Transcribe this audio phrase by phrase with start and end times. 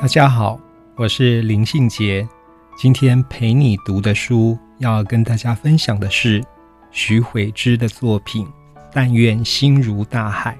[0.00, 0.58] 大家好，
[0.96, 2.26] 我是林信杰。
[2.74, 6.42] 今天陪你读的书，要跟大家分享的是
[6.90, 8.46] 徐悔之的作品
[8.94, 10.52] 《但愿心如大海》。《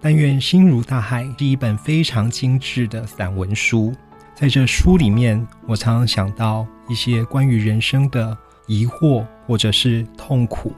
[0.00, 3.92] 但愿心如大海》是一本非常精致的散文书。
[4.36, 10.72] 在这书里面，我常常想到一些关于人生的疑惑，或者是痛苦。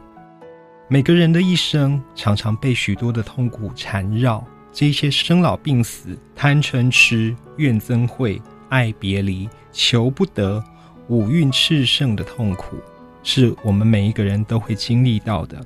[0.88, 4.42] 每个人的一生，常常被许多的痛苦缠绕。
[4.78, 10.62] 这些生老病死、贪嗔痴、怨憎会、爱别离、求不得、
[11.08, 12.76] 五蕴炽盛的痛苦，
[13.24, 15.60] 是我们每一个人都会经历到的。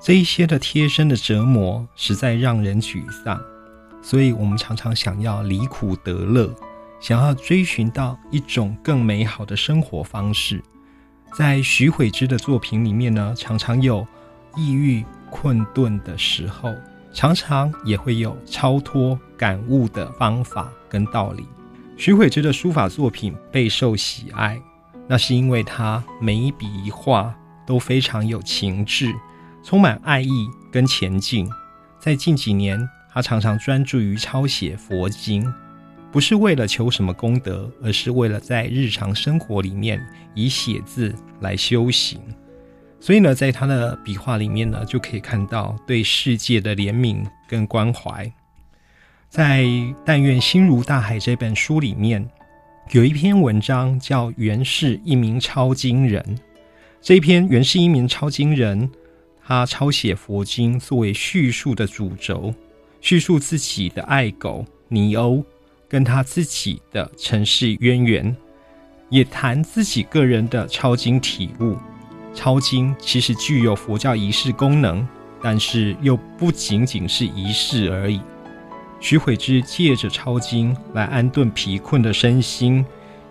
[0.00, 3.42] 这一些的贴身的折磨，实在让人沮丧。
[4.00, 6.54] 所以，我们常常想要离苦得乐，
[7.00, 10.62] 想要追寻到一种更美好的生活方式。
[11.36, 14.06] 在徐悔之的作品里面呢，常常有
[14.54, 16.72] 抑郁困顿的时候。
[17.12, 21.46] 常常也会有超脱感悟的方法跟道理。
[21.96, 24.60] 徐悔之的书法作品备受喜爱，
[25.06, 27.34] 那是因为他每一笔一画
[27.66, 29.12] 都非常有情致，
[29.62, 30.30] 充满爱意
[30.70, 31.48] 跟前进。
[32.00, 35.52] 在近几年，他常常专注于抄写佛经，
[36.10, 40.04] 不是为了求什么功德，而是为了在日常生活里面
[40.34, 42.20] 以写字来修行。
[43.02, 48.32] 所以呢，在他的笔画里面呢，就可以看到对世界的怜悯跟关怀。
[49.28, 49.62] 在
[50.04, 52.24] 《但愿心如大海》这本书里面，
[52.92, 56.22] 有一篇文章叫《原是一名抄经人》。
[57.00, 58.88] 这一篇《原是一名抄经人》，
[59.44, 62.54] 他抄写佛经作为叙述的主轴，
[63.00, 65.44] 叙述自己的爱狗尼欧
[65.88, 68.36] 跟他自己的尘世渊源，
[69.10, 71.76] 也谈自己个人的抄经体悟。
[72.34, 75.06] 抄经其实具有佛教仪式功能，
[75.42, 78.20] 但是又不仅仅是仪式而已。
[79.00, 82.84] 徐悔之借着抄经来安顿疲困的身心，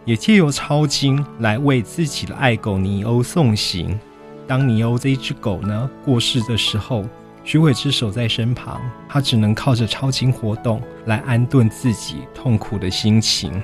[0.04, 3.98] 也借由抄经来为自己的爱狗尼欧送行。
[4.46, 7.06] 当尼欧这一只狗呢过世的时候，
[7.44, 13.62] 徐悔之守在身旁，他只能靠着抄经活动来安顿自己痛苦的心情。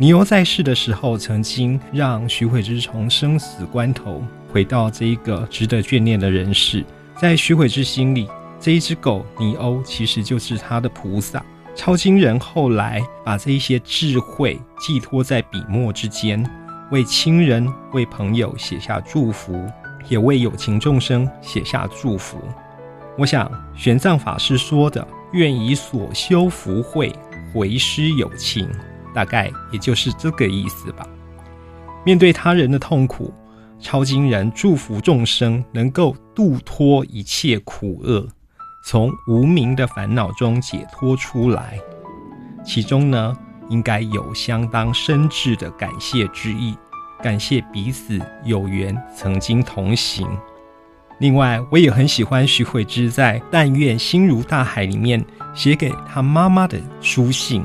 [0.00, 4.24] 尼欧在世的时候，曾经让徐悔之从生死关头。
[4.50, 6.82] 回到这一个值得眷恋的人世，
[7.20, 8.26] 在徐悔之心里，
[8.58, 11.44] 这一只狗尼欧其实就是他的菩萨。
[11.76, 16.42] 超惊人后来把这一些智慧寄托在笔墨之间，
[16.90, 19.68] 为亲人、为朋友写下祝福，
[20.08, 22.40] 也为有情众生写下祝福。
[23.18, 27.14] 我想玄奘法师说的“愿以所修福慧
[27.52, 28.66] 回师有情”，
[29.14, 31.06] 大概也就是这个意思吧。
[32.04, 33.32] 面对他人的痛苦。
[33.82, 38.28] 超惊人祝福众生能够度脱一切苦厄，
[38.84, 41.80] 从无名的烦恼中解脱出来。
[42.62, 43.34] 其中呢，
[43.70, 46.76] 应该有相当深挚的感谢之意，
[47.22, 50.28] 感谢彼此有缘曾经同行。
[51.18, 57.64] 另外，我也很喜欢徐慧芝在《但愿心如大海》里面写给他妈妈的书信。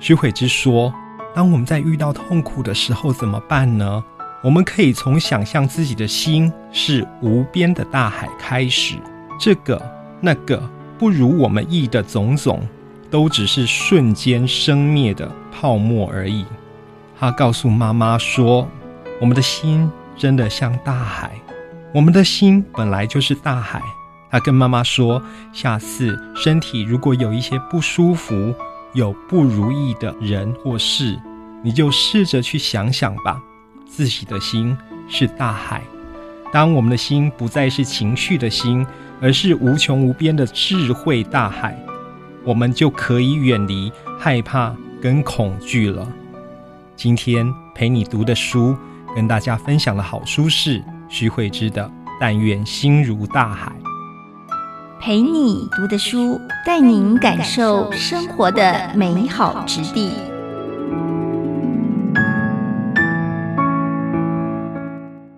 [0.00, 0.92] 徐慧之说
[1.34, 4.02] ：“当我们在遇到痛苦的时候，怎么办呢？”
[4.40, 8.94] 我们可以从想象自己的心是无边的大海开始，
[9.36, 9.82] 这个
[10.20, 10.62] 那个
[10.96, 12.62] 不如我们意的种种，
[13.10, 16.44] 都只是瞬间生灭的泡沫而已。
[17.18, 18.68] 他告诉妈妈说
[19.20, 21.32] ：“我们的心真的像大海，
[21.92, 23.82] 我们的心本来就是大海。”
[24.30, 25.20] 他跟妈妈说
[25.52, 28.54] ：“下次身体如果有一些不舒服，
[28.94, 31.18] 有不如意的人或事，
[31.62, 33.40] 你就试着去想想吧。”
[33.86, 34.76] 自己的心
[35.08, 35.82] 是大海，
[36.52, 38.86] 当我们的心不再是情绪的心，
[39.20, 41.76] 而是无穷无边的智慧大海，
[42.44, 46.06] 我们就可以远离害怕跟恐惧了。
[46.94, 48.76] 今天陪你读的书，
[49.16, 51.84] 跟大家分享的好书是徐慧芝的
[52.20, 53.72] 《但愿心如大海》。
[55.00, 60.27] 陪你读的书，带您感受生活的美好之地。